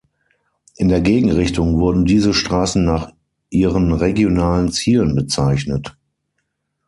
In 0.77 0.89
der 0.89 0.99
Gegenrichtung 0.99 1.77
wurden 1.79 2.05
diese 2.05 2.33
Straßen 2.33 2.83
nach 2.83 3.13
ihren 3.51 3.91
regionalen 3.93 4.71
Zielen 4.71 5.13
bezeichnet. 5.13 5.95